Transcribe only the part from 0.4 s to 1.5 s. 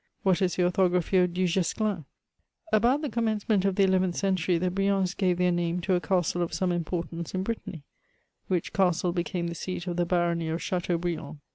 is the orthography of du